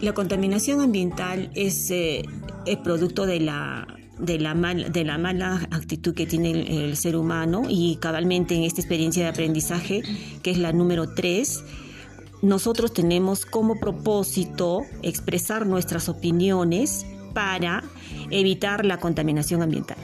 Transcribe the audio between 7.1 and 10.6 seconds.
humano y cabalmente en esta experiencia de aprendizaje, que es